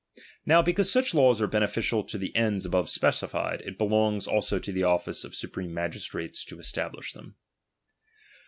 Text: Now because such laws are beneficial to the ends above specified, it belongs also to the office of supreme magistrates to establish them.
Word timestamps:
Now 0.47 0.63
because 0.63 0.91
such 0.91 1.13
laws 1.13 1.43
are 1.43 1.47
beneficial 1.47 2.03
to 2.05 2.17
the 2.17 2.35
ends 2.35 2.65
above 2.65 2.89
specified, 2.89 3.61
it 3.61 3.77
belongs 3.77 4.25
also 4.25 4.57
to 4.57 4.71
the 4.71 4.81
office 4.81 5.23
of 5.23 5.35
supreme 5.35 5.75
magistrates 5.75 6.43
to 6.45 6.59
establish 6.59 7.13
them. 7.13 7.35